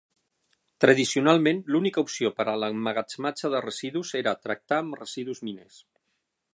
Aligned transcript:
Tradicionalment, 0.85 1.59
l'única 1.75 2.03
opció 2.07 2.31
per 2.39 2.47
a 2.53 2.57
l'emmagatzematge 2.63 3.53
de 3.57 3.63
residus 3.69 4.15
era 4.23 4.37
tractar 4.49 4.83
amb 4.85 5.01
residus 5.03 5.45
miners. 5.51 5.83